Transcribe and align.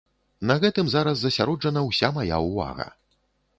На 0.51 0.55
гэтым 0.63 0.89
зараз 0.93 1.15
засяроджана 1.25 1.85
ўся 1.89 2.11
мая 2.17 2.43
ўвага. 2.49 2.91